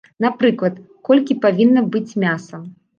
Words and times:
Напрыклад, 0.25 0.79
колькі 1.11 1.39
павінна 1.47 1.87
быць 1.95 2.07
мяса. 2.29 2.67